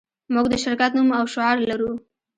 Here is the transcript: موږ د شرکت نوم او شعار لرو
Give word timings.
موږ 0.33 0.45
د 0.51 0.55
شرکت 0.63 0.91
نوم 0.95 1.09
او 1.19 1.25
شعار 1.33 1.57
لرو 1.69 1.91